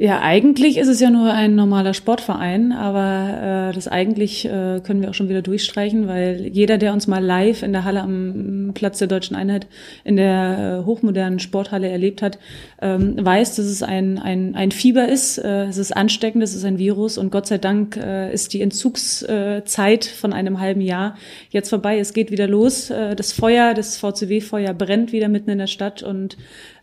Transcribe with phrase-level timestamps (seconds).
[0.00, 5.02] Ja, eigentlich ist es ja nur ein normaler Sportverein, aber äh, das eigentlich äh, können
[5.02, 8.70] wir auch schon wieder durchstreichen, weil jeder, der uns mal live in der Halle am
[8.74, 9.66] Platz der Deutschen Einheit
[10.04, 12.38] in der äh, hochmodernen Sporthalle erlebt hat,
[12.80, 16.64] ähm, weiß, dass es ein, ein, ein Fieber ist, äh, es ist ansteckend, es ist
[16.64, 21.16] ein Virus und Gott sei Dank äh, ist die Entzugszeit von einem halben Jahr
[21.50, 21.98] jetzt vorbei.
[21.98, 22.90] Es geht wieder los.
[22.90, 26.36] Äh, das Feuer, das VCW-Feuer brennt wieder mitten in der Stadt und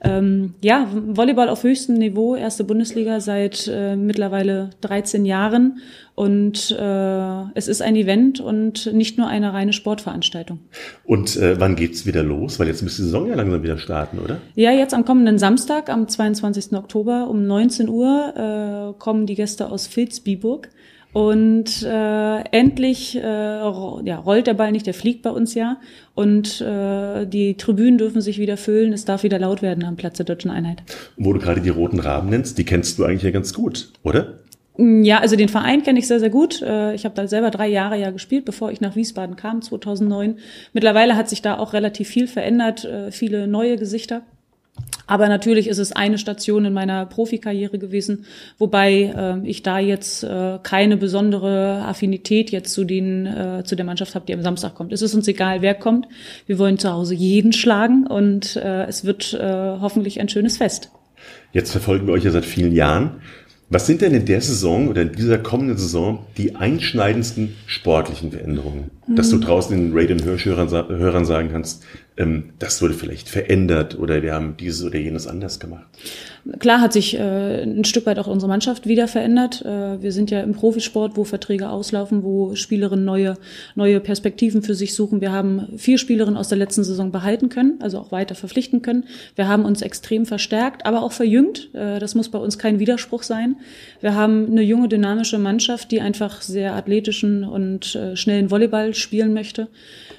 [0.06, 5.80] ähm, ja, Volleyball auf höchstem Niveau, erste Bundesliga seit äh, mittlerweile 13 Jahren.
[6.16, 10.60] Und äh, es ist ein Event und nicht nur eine reine Sportveranstaltung.
[11.04, 12.58] Und äh, wann geht's wieder los?
[12.58, 14.38] Weil jetzt müsste die Saison ja langsam wieder starten, oder?
[14.56, 16.74] Ja, jetzt am kommenden Samstag, am 22.
[16.74, 20.70] Oktober um 19 Uhr äh, kommen die Gäste aus Vilsbiburg.
[21.16, 25.78] Und äh, endlich äh, ja, rollt der Ball nicht, der fliegt bei uns ja.
[26.14, 30.18] Und äh, die Tribünen dürfen sich wieder füllen, es darf wieder laut werden am Platz
[30.18, 30.84] der Deutschen Einheit.
[31.16, 34.40] Wo du gerade die Roten Raben nennst, die kennst du eigentlich ja ganz gut, oder?
[34.78, 36.62] Ja, also den Verein kenne ich sehr, sehr gut.
[36.62, 40.40] Äh, ich habe da selber drei Jahre ja gespielt, bevor ich nach Wiesbaden kam, 2009.
[40.74, 44.24] Mittlerweile hat sich da auch relativ viel verändert, äh, viele neue Gesichter.
[45.08, 48.26] Aber natürlich ist es eine Station in meiner Profikarriere gewesen,
[48.58, 53.86] wobei äh, ich da jetzt äh, keine besondere Affinität jetzt zu den äh, zu der
[53.86, 54.92] Mannschaft habe, die am Samstag kommt.
[54.92, 56.08] Es ist uns egal, wer kommt.
[56.48, 59.40] Wir wollen zu Hause jeden schlagen und äh, es wird äh,
[59.80, 60.90] hoffentlich ein schönes Fest.
[61.54, 63.22] Jetzt verfolgen wir euch ja seit vielen Jahren.
[63.70, 68.92] Was sind denn in der Saison oder in dieser kommenden Saison die einschneidendsten sportlichen Veränderungen?
[69.08, 69.16] Mhm.
[69.16, 71.84] Dass du draußen den Radio- und Hörern sagen kannst,
[72.18, 75.86] ähm, das wurde vielleicht verändert oder wir haben dieses oder jenes anders gemacht.
[76.60, 79.64] Klar hat sich äh, ein Stück weit auch unsere Mannschaft wieder verändert.
[79.66, 83.36] Äh, wir sind ja im Profisport, wo Verträge auslaufen, wo Spielerinnen neue,
[83.74, 85.22] neue Perspektiven für sich suchen.
[85.22, 89.06] Wir haben vier Spielerinnen aus der letzten Saison behalten können, also auch weiter verpflichten können.
[89.36, 91.74] Wir haben uns extrem verstärkt, aber auch verjüngt.
[91.74, 93.55] Äh, das muss bei uns kein Widerspruch sein.
[94.02, 99.34] Wir haben eine junge, dynamische Mannschaft, die einfach sehr athletischen und äh, schnellen Volleyball spielen
[99.34, 99.68] möchte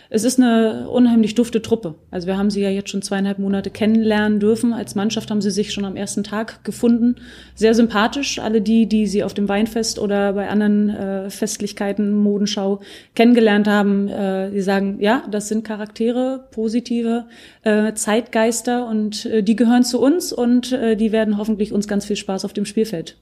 [0.08, 1.96] es ist eine unheimlich dufte Truppe.
[2.10, 4.72] Also wir haben sie ja jetzt schon zweieinhalb Monate kennenlernen dürfen.
[4.72, 7.16] Als Mannschaft haben sie sich schon am ersten Tag gefunden.
[7.54, 8.38] Sehr sympathisch.
[8.38, 12.80] Alle die, die sie auf dem Weinfest oder bei anderen äh, Festlichkeiten, Modenschau
[13.14, 17.26] kennengelernt haben, äh, die sagen, ja, das sind Charaktere, positive
[17.62, 22.04] äh, Zeitgeister und äh, die gehören zu uns und äh, die werden hoffentlich uns ganz
[22.04, 23.16] viel Spaß auf dem Spielfeld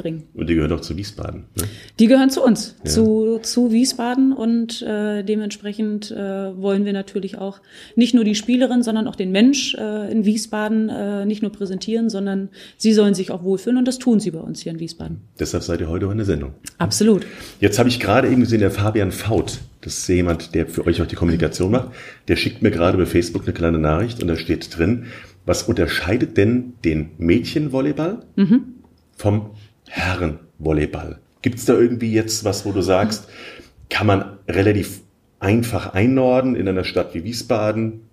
[0.00, 0.24] bringen.
[0.34, 1.44] Und die gehören auch zu Wiesbaden.
[1.56, 1.64] Ne?
[1.98, 2.90] Die gehören zu uns, ja.
[2.90, 7.60] zu, zu Wiesbaden und äh, dementsprechend äh, wollen wir natürlich auch
[7.96, 12.10] nicht nur die Spielerin, sondern auch den Mensch äh, in Wiesbaden äh, nicht nur präsentieren,
[12.10, 15.20] sondern sie sollen sich auch wohlfühlen und das tun sie bei uns hier in Wiesbaden.
[15.38, 16.54] Deshalb seid ihr heute auch in der Sendung.
[16.78, 17.26] Absolut.
[17.60, 21.00] Jetzt habe ich gerade eben gesehen, der Fabian Faut, das ist jemand, der für euch
[21.02, 21.90] auch die Kommunikation macht,
[22.28, 25.06] der schickt mir gerade bei Facebook eine kleine Nachricht und da steht drin,
[25.46, 28.74] was unterscheidet denn den Mädchenvolleyball mhm.
[29.16, 29.50] vom
[29.90, 31.18] Herrenvolleyball.
[31.42, 33.28] Gibt es da irgendwie jetzt was, wo du sagst,
[33.88, 35.00] kann man relativ
[35.40, 38.09] einfach einnorden in einer Stadt wie Wiesbaden?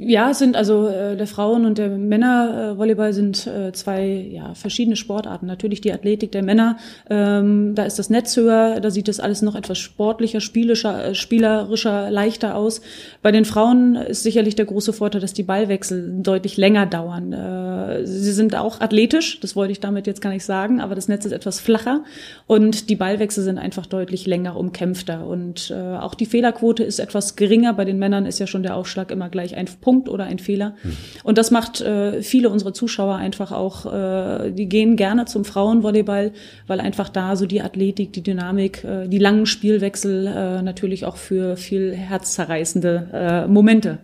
[0.00, 4.94] Ja, es sind also äh, der Frauen- und der Männervolleyball sind äh, zwei ja, verschiedene
[4.94, 5.46] Sportarten.
[5.46, 6.76] Natürlich die Athletik der Männer,
[7.10, 11.14] ähm, da ist das Netz höher, da sieht das alles noch etwas sportlicher, spielischer, äh,
[11.16, 12.80] spielerischer, leichter aus.
[13.22, 17.32] Bei den Frauen ist sicherlich der große Vorteil, dass die Ballwechsel deutlich länger dauern.
[17.32, 21.08] Äh, sie sind auch athletisch, das wollte ich damit jetzt gar nicht sagen, aber das
[21.08, 22.04] Netz ist etwas flacher
[22.46, 25.26] und die Ballwechsel sind einfach deutlich länger umkämpfter.
[25.26, 27.74] Und äh, auch die Fehlerquote ist etwas geringer.
[27.74, 30.74] Bei den Männern ist ja schon der Aufschlag immer gleich ein Punkt oder ein Fehler.
[30.82, 30.96] Mhm.
[31.24, 36.32] Und das macht äh, viele unserer Zuschauer einfach auch, äh, die gehen gerne zum Frauenvolleyball,
[36.66, 41.16] weil einfach da so die Athletik, die Dynamik, äh, die langen Spielwechsel äh, natürlich auch
[41.16, 43.96] für viel herzzerreißende äh, Momente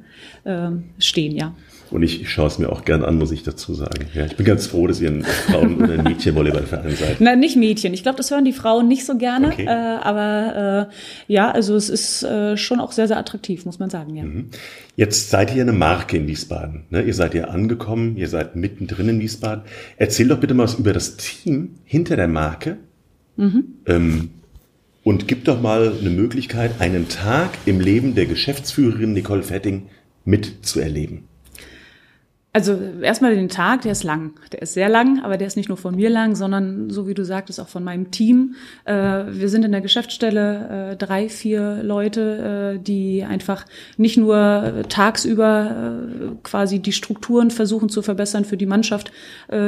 [0.44, 1.52] äh, stehen, ja.
[1.90, 4.06] Und ich, ich schaue es mir auch gern an, muss ich dazu sagen.
[4.14, 7.20] Ja, ich bin ganz froh, dass ihr ein Frauen- oder ein Mädchenvolleyballverein seid.
[7.20, 7.94] Nein, nicht Mädchen.
[7.94, 9.48] Ich glaube, das hören die Frauen nicht so gerne.
[9.48, 9.66] Okay.
[9.66, 13.90] Äh, aber äh, ja, also es ist äh, schon auch sehr, sehr attraktiv, muss man
[13.90, 14.16] sagen.
[14.16, 14.25] Ja.
[14.25, 14.50] Mhm.
[14.96, 16.84] Jetzt seid ihr eine Marke in Wiesbaden.
[16.90, 17.02] Ne?
[17.02, 19.64] Ihr seid hier angekommen, ihr seid mittendrin in Wiesbaden.
[19.96, 22.76] Erzähl doch bitte mal was über das Team hinter der Marke.
[23.36, 23.64] Mhm.
[23.86, 24.31] Ähm,
[25.02, 29.88] und gib doch mal eine Möglichkeit, einen Tag im Leben der Geschäftsführerin Nicole Fetting
[30.25, 31.25] mitzuerleben.
[32.55, 34.35] Also erstmal den Tag, der ist lang.
[34.53, 37.15] Der ist sehr lang, aber der ist nicht nur von mir lang, sondern so wie
[37.15, 38.55] du sagtest, auch von meinem Team.
[38.85, 43.67] Äh, wir sind in der Geschäftsstelle äh, drei, vier Leute, äh, die einfach
[43.97, 46.06] nicht nur tagsüber
[46.45, 49.11] quasi die Strukturen versuchen zu verbessern für die Mannschaft,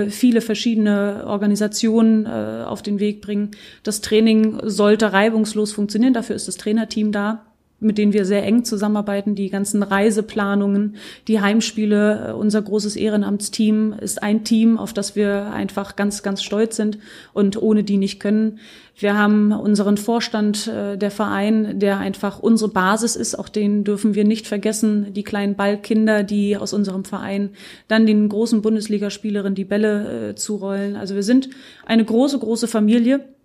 [0.08, 3.50] viele verschiedene Organisationen auf den Weg bringen.
[3.82, 7.44] Das Training sollte reibungslos funktionieren, dafür ist das Trainerteam da
[7.78, 10.96] mit denen wir sehr eng zusammenarbeiten, die ganzen Reiseplanungen,
[11.28, 12.28] die Heimspiele.
[12.28, 16.98] Äh, unser großes Ehrenamtsteam ist ein Team, auf das wir einfach ganz, ganz stolz sind
[17.32, 18.58] und ohne die nicht können.
[18.98, 23.38] Wir haben unseren Vorstand, äh, der Verein, der einfach unsere Basis ist.
[23.38, 25.12] Auch den dürfen wir nicht vergessen.
[25.12, 27.50] Die kleinen Ballkinder, die aus unserem Verein
[27.88, 30.96] dann den großen Bundesligaspielerinnen die Bälle äh, zurollen.
[30.96, 31.50] Also wir sind
[31.84, 33.35] eine große, große Familie.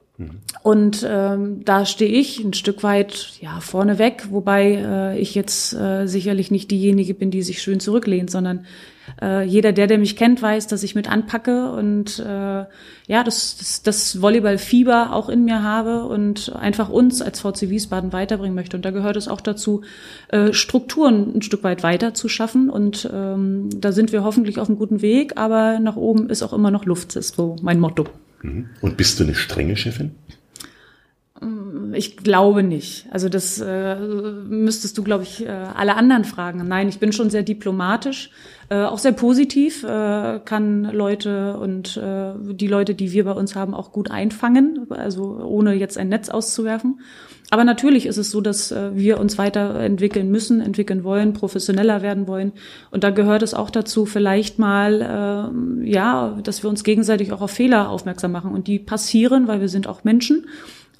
[0.63, 6.05] Und ähm, da stehe ich ein Stück weit ja vorneweg, wobei äh, ich jetzt äh,
[6.07, 8.65] sicherlich nicht diejenige bin, die sich schön zurücklehnt, sondern
[9.21, 13.57] äh, jeder, der, der mich kennt, weiß, dass ich mit anpacke und äh, ja, das,
[13.57, 18.77] das, das Volleyball-Fieber auch in mir habe und einfach uns als VC Wiesbaden weiterbringen möchte.
[18.77, 19.81] Und da gehört es auch dazu,
[20.29, 22.69] äh, Strukturen ein Stück weit weiter zu schaffen.
[22.69, 26.53] Und ähm, da sind wir hoffentlich auf einem guten Weg, aber nach oben ist auch
[26.53, 28.05] immer noch Luft, ist so mein Motto.
[28.41, 28.69] Mhm.
[28.81, 30.15] Und bist du eine strenge Chefin?
[31.93, 33.07] Ich glaube nicht.
[33.11, 36.67] Also das äh, müsstest du, glaube ich, äh, alle anderen fragen.
[36.67, 38.29] Nein, ich bin schon sehr diplomatisch,
[38.69, 43.55] äh, auch sehr positiv, äh, kann Leute und äh, die Leute, die wir bei uns
[43.55, 46.99] haben, auch gut einfangen, also ohne jetzt ein Netz auszuwerfen.
[47.53, 52.25] Aber natürlich ist es so, dass äh, wir uns weiterentwickeln müssen, entwickeln wollen, professioneller werden
[52.25, 52.53] wollen.
[52.91, 55.01] Und da gehört es auch dazu, vielleicht mal,
[55.83, 58.53] äh, ja, dass wir uns gegenseitig auch auf Fehler aufmerksam machen.
[58.53, 60.45] Und die passieren, weil wir sind auch Menschen.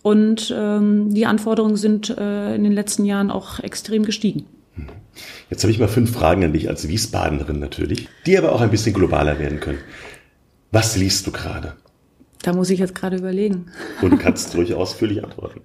[0.01, 4.45] Und ähm, die Anforderungen sind äh, in den letzten Jahren auch extrem gestiegen.
[5.49, 8.71] Jetzt habe ich mal fünf Fragen an dich als Wiesbadenerin natürlich, die aber auch ein
[8.71, 9.79] bisschen globaler werden können.
[10.71, 11.73] Was liest du gerade?
[12.41, 13.67] Da muss ich jetzt gerade überlegen.
[14.01, 15.61] Und du kannst ruhig ausführlich antworten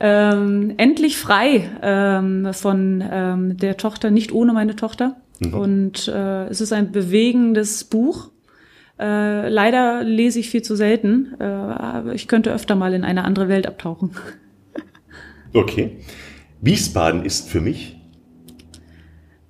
[0.00, 5.16] ähm, endlich frei ähm, von ähm, der Tochter, nicht ohne meine Tochter.
[5.40, 5.54] Mhm.
[5.54, 8.30] Und äh, es ist ein bewegendes Buch.
[8.98, 13.24] Äh, leider lese ich viel zu selten, äh, aber ich könnte öfter mal in eine
[13.24, 14.10] andere Welt abtauchen.
[15.54, 15.98] Okay.
[16.60, 17.96] Wiesbaden ist für mich?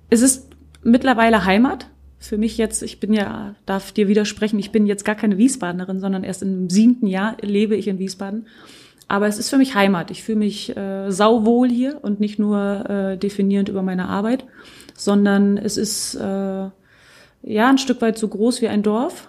[0.09, 0.49] Es ist
[0.83, 1.89] mittlerweile Heimat.
[2.19, 5.99] Für mich jetzt, ich bin ja, darf dir widersprechen, ich bin jetzt gar keine Wiesbadenerin,
[5.99, 8.47] sondern erst im siebten Jahr lebe ich in Wiesbaden.
[9.07, 10.11] Aber es ist für mich Heimat.
[10.11, 14.45] Ich fühle mich äh, sauwohl hier und nicht nur äh, definierend über meine Arbeit,
[14.95, 16.69] sondern es ist äh,
[17.41, 19.27] ja ein Stück weit so groß wie ein Dorf.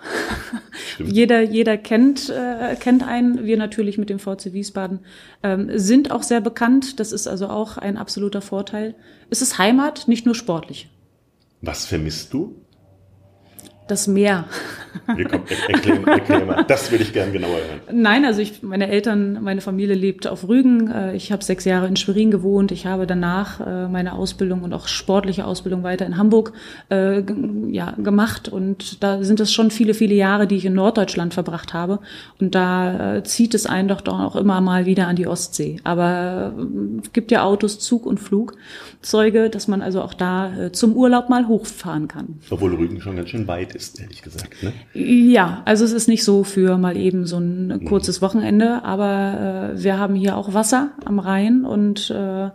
[0.99, 3.45] jeder jeder kennt äh, kennt einen.
[3.45, 5.01] Wir natürlich mit dem VC Wiesbaden
[5.43, 7.01] ähm, sind auch sehr bekannt.
[7.01, 8.95] Das ist also auch ein absoluter Vorteil.
[9.31, 10.89] Es ist Heimat, nicht nur sportlich.
[11.63, 12.57] Was vermisst du?
[13.91, 14.45] Das Meer.
[15.17, 16.65] Hier kommt, erklär, erklär mal.
[16.65, 17.81] Das würde ich gern genauer hören.
[17.93, 20.89] Nein, also ich, meine Eltern, meine Familie lebt auf Rügen.
[20.89, 22.71] Äh, ich habe sechs Jahre in Schwerin gewohnt.
[22.71, 26.53] Ich habe danach äh, meine Ausbildung und auch sportliche Ausbildung weiter in Hamburg
[26.89, 27.23] äh,
[27.69, 28.49] ja, gemacht.
[28.49, 31.99] Und da sind es schon viele, viele Jahre, die ich in Norddeutschland verbracht habe.
[32.41, 35.81] Und da zieht es einen doch, doch auch immer mal wieder an die Ostsee.
[35.83, 36.53] Aber
[37.03, 41.49] es gibt ja Autos, Zug und Flugzeuge, dass man also auch da zum Urlaub mal
[41.49, 42.39] hochfahren kann.
[42.51, 44.63] Obwohl Rügen schon ganz schön weit ist ist, ehrlich gesagt.
[44.63, 44.73] Ne?
[44.95, 49.83] Ja, also es ist nicht so für mal eben so ein kurzes Wochenende, aber äh,
[49.83, 52.51] wir haben hier auch Wasser am Rhein und äh,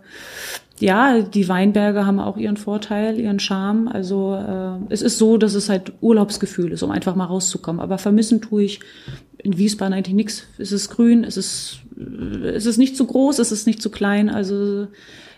[0.78, 3.88] ja, die Weinberge haben auch ihren Vorteil, ihren Charme.
[3.88, 7.80] Also äh, es ist so, dass es halt Urlaubsgefühl ist, um einfach mal rauszukommen.
[7.80, 8.80] Aber vermissen tue ich
[9.38, 10.44] in Wiesbaden eigentlich nichts.
[10.58, 11.80] Es ist grün, es ist,
[12.44, 14.28] es ist nicht zu groß, es ist nicht zu klein.
[14.28, 14.88] Also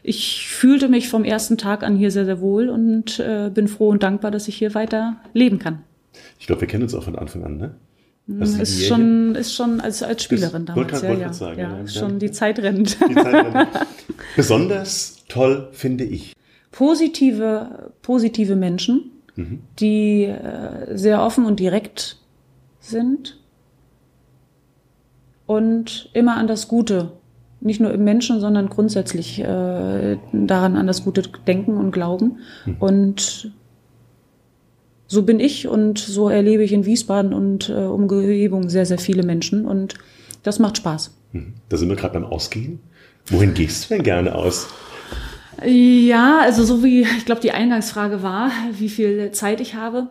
[0.02, 3.90] ich fühlte mich vom ersten Tag an hier sehr, sehr wohl und äh, bin froh
[3.90, 5.80] und dankbar, dass ich hier weiter leben kann.
[6.40, 7.74] Ich glaube, wir kennen uns auch von Anfang an, ne?
[8.30, 10.92] Das ist schon, ist schon als, als Spielerin damals.
[10.92, 11.32] Wollte, ja, wollte ja.
[11.32, 11.86] sagen, ja, ja.
[11.86, 12.98] schon die Zeit rennt.
[13.08, 13.68] Die Zeit rennt.
[14.36, 16.34] Besonders toll finde ich.
[16.70, 19.60] Positive, positive Menschen, mhm.
[19.78, 22.18] die äh, sehr offen und direkt
[22.80, 23.38] sind
[25.46, 27.12] und immer an das Gute,
[27.60, 32.38] nicht nur im Menschen, sondern grundsätzlich äh, daran an das Gute denken und glauben.
[32.66, 32.76] Mhm.
[32.78, 33.52] Und
[35.06, 39.22] so bin ich und so erlebe ich in Wiesbaden und äh, Umgebung sehr, sehr viele
[39.22, 39.94] Menschen und
[40.42, 41.16] das macht Spaß.
[41.32, 41.54] Mhm.
[41.68, 42.80] Da sind wir gerade beim Ausgehen.
[43.26, 44.68] Wohin gehst du denn gerne aus?
[45.64, 50.08] Ja, also so wie, ich glaube, die Eingangsfrage war, wie viel Zeit ich habe.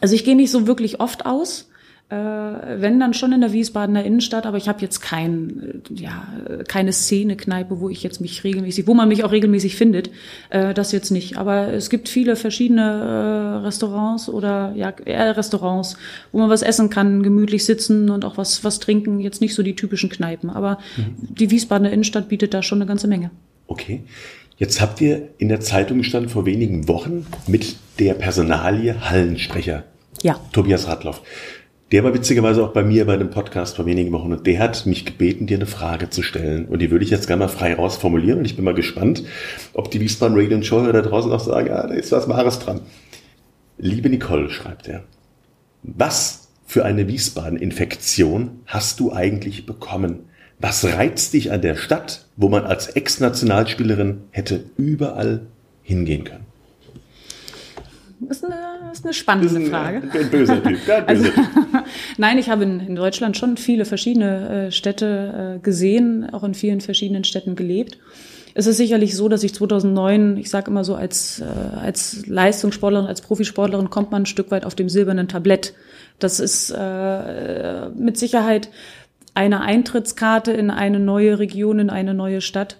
[0.00, 1.70] Also ich gehe nicht so wirklich oft aus
[2.10, 6.26] äh, wenn dann schon in der Wiesbadener Innenstadt, aber ich habe jetzt kein, äh, ja,
[6.66, 10.10] keine Szene-Kneipe, wo ich jetzt mich regelmäßig, wo man mich auch regelmäßig findet,
[10.50, 11.38] äh, das jetzt nicht.
[11.38, 15.96] Aber es gibt viele verschiedene Restaurants oder ja, eher Restaurants,
[16.32, 19.20] wo man was essen kann, gemütlich sitzen und auch was, was trinken.
[19.20, 21.14] Jetzt nicht so die typischen Kneipen, aber mhm.
[21.36, 23.30] die Wiesbadener Innenstadt bietet da schon eine ganze Menge.
[23.68, 24.02] Okay.
[24.60, 29.84] Jetzt habt ihr in der Zeitung gestanden vor wenigen Wochen mit der Personalie Hallensprecher.
[30.20, 30.38] Ja.
[30.52, 31.22] Tobias Radloff.
[31.92, 34.84] Der war witzigerweise auch bei mir bei dem Podcast vor wenigen Wochen und der hat
[34.84, 36.66] mich gebeten, dir eine Frage zu stellen.
[36.66, 39.24] Und die würde ich jetzt gerne mal frei rausformulieren und ich bin mal gespannt,
[39.72, 42.58] ob die Wiesbaden Radio und Show da draußen auch sagen, ja, da ist was Wahres
[42.58, 42.82] dran.
[43.78, 45.04] Liebe Nicole, schreibt er,
[45.82, 50.26] was für eine Wiesbaden-Infektion hast du eigentlich bekommen?
[50.60, 55.40] Was reizt dich an der Stadt, wo man als Ex-Nationalspielerin hätte überall
[55.82, 56.44] hingehen können?
[58.20, 60.02] Das ist eine, ist eine spannende ein, Frage.
[60.12, 60.78] Ein böser Typ.
[60.86, 61.30] Ja, also,
[62.18, 66.52] Nein, ich habe in, in, Deutschland schon viele verschiedene äh, Städte äh, gesehen, auch in
[66.52, 67.96] vielen verschiedenen Städten gelebt.
[68.52, 71.44] Es ist sicherlich so, dass ich 2009, ich sage immer so, als, äh,
[71.78, 75.72] als Leistungssportlerin, als Profisportlerin kommt man ein Stück weit auf dem silbernen Tablett.
[76.18, 78.68] Das ist äh, mit Sicherheit
[79.34, 82.76] eine Eintrittskarte in eine neue Region, in eine neue Stadt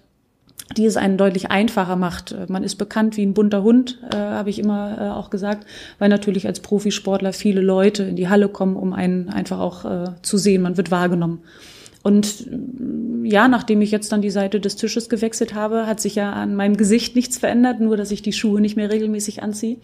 [0.77, 2.35] die es einen deutlich einfacher macht.
[2.49, 5.67] Man ist bekannt wie ein bunter Hund, äh, habe ich immer äh, auch gesagt,
[5.99, 10.05] weil natürlich als Profisportler viele Leute in die Halle kommen, um einen einfach auch äh,
[10.21, 10.61] zu sehen.
[10.61, 11.41] Man wird wahrgenommen.
[12.03, 12.47] Und
[13.23, 16.55] ja, nachdem ich jetzt dann die Seite des Tisches gewechselt habe, hat sich ja an
[16.55, 19.77] meinem Gesicht nichts verändert, nur dass ich die Schuhe nicht mehr regelmäßig anziehe.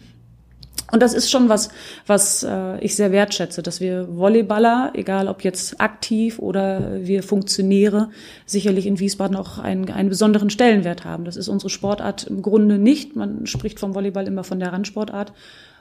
[0.90, 1.68] Und das ist schon was,
[2.06, 8.08] was äh, ich sehr wertschätze, dass wir Volleyballer, egal ob jetzt aktiv oder wir Funktionäre,
[8.46, 11.24] sicherlich in Wiesbaden auch einen, einen besonderen Stellenwert haben.
[11.24, 13.16] Das ist unsere Sportart im Grunde nicht.
[13.16, 15.32] Man spricht vom Volleyball immer von der Randsportart.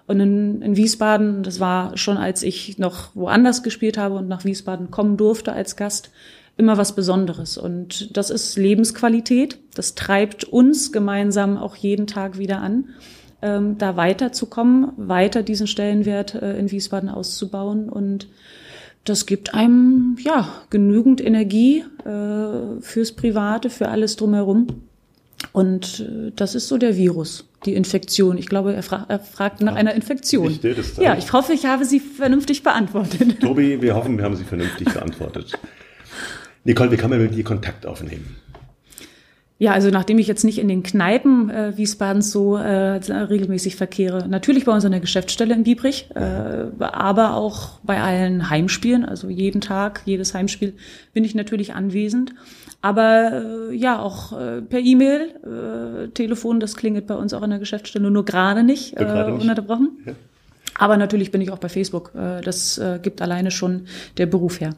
[0.08, 4.44] Und in, in Wiesbaden, das war schon als ich noch woanders gespielt habe und nach
[4.44, 6.12] Wiesbaden kommen durfte als Gast,
[6.58, 7.58] immer was Besonderes.
[7.58, 9.60] Und das ist Lebensqualität.
[9.76, 12.90] Das treibt uns gemeinsam auch jeden Tag wieder an
[13.42, 18.28] ähm, da weiterzukommen, weiter diesen Stellenwert äh, in Wiesbaden auszubauen und
[19.04, 24.68] das gibt einem ja genügend Energie äh, fürs Private, für alles drumherum.
[25.54, 28.38] Und äh, das ist so der Virus, die Infektion.
[28.38, 30.52] Ich glaube, er, fra er fragt nach einer Infektion.
[30.52, 33.40] Ich ja, ich hoffe, ich habe sie vernünftig beantwortet.
[33.40, 35.58] Tobi, wir hoffen, wir haben sie vernünftig beantwortet.
[36.66, 38.36] Nicole, wie kann man mit dir Kontakt aufnehmen?
[39.60, 44.28] Ja, also nachdem ich jetzt nicht in den Kneipen äh, Wiesbadens so äh, regelmäßig verkehre,
[44.28, 49.30] natürlich bei uns an der Geschäftsstelle in Biebrich, äh, aber auch bei allen Heimspielen, also
[49.30, 50.74] jeden Tag, jedes Heimspiel
[51.14, 52.36] bin ich natürlich anwesend.
[52.84, 57.50] Aber äh, ja, auch äh, per E-Mail, äh, Telefon, das klingelt bei uns auch an
[57.50, 59.42] der Geschäftsstelle, nur gerade nicht, äh, nicht.
[59.42, 59.98] ununterbrochen.
[60.06, 60.14] Ja.
[60.78, 62.12] Aber natürlich bin ich auch bei Facebook.
[62.16, 63.88] Äh, das äh, gibt alleine schon
[64.18, 64.76] der Beruf her.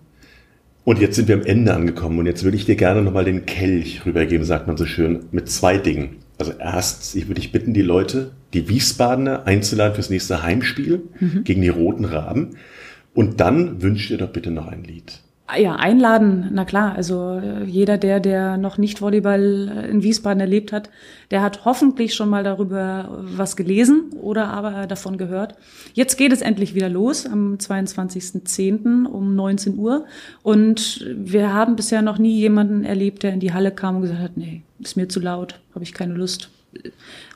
[0.84, 3.46] Und jetzt sind wir am Ende angekommen und jetzt würde ich dir gerne nochmal den
[3.46, 6.18] Kelch rübergeben, sagt man so schön, mit zwei Dingen.
[6.38, 11.44] Also erst, ich würde dich bitten, die Leute, die Wiesbadener einzuladen fürs nächste Heimspiel mhm.
[11.44, 12.52] gegen die Roten Raben.
[13.14, 15.22] Und dann wünscht ihr doch bitte noch ein Lied.
[15.58, 16.94] Ja, einladen, na klar.
[16.96, 20.90] Also äh, jeder, der, der noch nicht Volleyball äh, in Wiesbaden erlebt hat,
[21.32, 25.56] der hat hoffentlich schon mal darüber was gelesen oder aber davon gehört.
[25.94, 29.06] Jetzt geht es endlich wieder los am 22.10.
[29.06, 30.06] um 19 Uhr.
[30.44, 34.22] Und wir haben bisher noch nie jemanden erlebt, der in die Halle kam und gesagt
[34.22, 36.50] hat, nee, ist mir zu laut, habe ich keine Lust.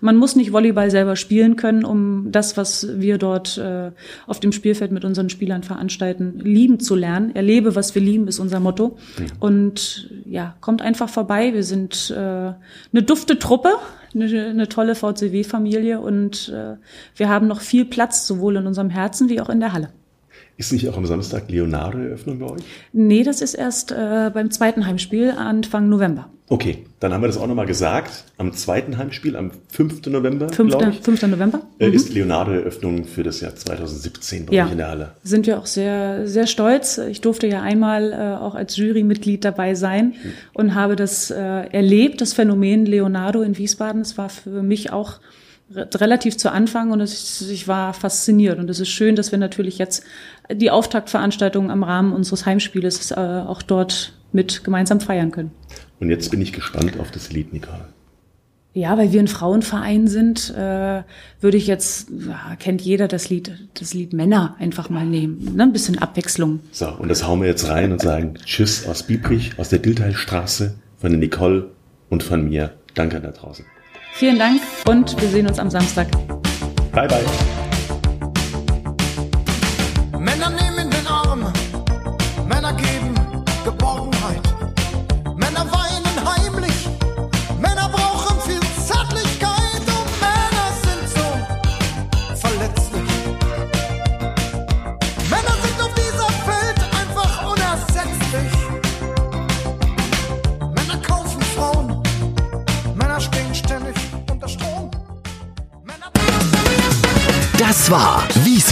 [0.02, 3.92] Man muss nicht Volleyball selber spielen können, um das, was wir dort äh,
[4.28, 7.36] auf dem Spielfeld mit unseren Spielern veranstalten, lieben zu lernen.
[7.36, 8.98] Erlebe, was wir lieben, ist unser Motto.
[9.18, 9.26] Mhm.
[9.40, 11.54] Und ja, kommt einfach vorbei.
[11.54, 13.74] Wir sind äh, eine dufte Truppe,
[14.14, 16.76] eine, eine tolle VCW-Familie und äh,
[17.16, 19.90] wir haben noch viel Platz, sowohl in unserem Herzen wie auch in der Halle.
[20.58, 22.62] Ist nicht auch am Samstag Leonardo-Eröffnung bei euch?
[22.92, 26.30] Nee, das ist erst äh, beim zweiten Heimspiel Anfang November.
[26.50, 28.26] Okay, dann haben wir das auch nochmal gesagt.
[28.38, 30.06] Am zweiten Heimspiel, am 5.
[30.08, 30.76] November, 5.
[30.92, 31.22] Ich, 5.
[31.28, 31.62] November.
[31.80, 31.94] Äh, mhm.
[31.94, 34.66] ist Leonardo-Eröffnung für das Jahr 2017 bei ja.
[34.66, 35.12] euch in der Halle.
[35.24, 36.98] Sind wir auch sehr, sehr stolz.
[36.98, 40.34] Ich durfte ja einmal äh, auch als Jurymitglied dabei sein mhm.
[40.54, 44.02] und habe das äh, erlebt, das Phänomen Leonardo in Wiesbaden.
[44.02, 45.20] Es war für mich auch
[45.76, 48.60] relativ zu Anfang und es, ich war fasziniert.
[48.60, 50.04] Und es ist schön, dass wir natürlich jetzt
[50.52, 55.52] die Auftaktveranstaltung am Rahmen unseres Heimspieles äh, auch dort mit gemeinsam feiern können.
[56.04, 57.86] Und jetzt bin ich gespannt auf das Lied, Nicole.
[58.74, 61.04] Ja, weil wir ein Frauenverein sind, äh,
[61.40, 65.56] würde ich jetzt, ja, kennt jeder das Lied, das Lied Männer einfach mal nehmen.
[65.56, 65.64] Ne?
[65.64, 66.60] Ein bisschen Abwechslung.
[66.74, 70.76] So, und das hauen wir jetzt rein und sagen Tschüss aus Biebrich, aus der Dilteilstraße,
[71.00, 71.70] von der Nicole
[72.10, 72.74] und von mir.
[72.96, 73.64] Danke da draußen.
[74.12, 76.12] Vielen Dank und wir sehen uns am Samstag.
[76.92, 77.63] Bye, bye.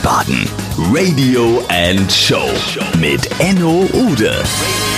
[0.02, 0.50] Wiesbaden.
[0.92, 2.50] Radio and Show
[3.00, 4.91] mit Enno Ude.